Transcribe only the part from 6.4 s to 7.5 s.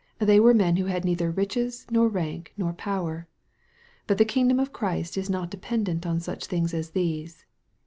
things as these.